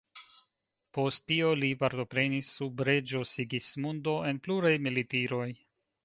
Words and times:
Post 0.97 1.23
tio 1.31 1.49
li 1.63 1.67
partoprenis 1.83 2.49
sub 2.55 2.81
reĝo 2.89 3.21
Sigismundo 3.33 4.15
en 4.31 4.39
pluraj 4.47 4.73
militiroj. 4.87 5.47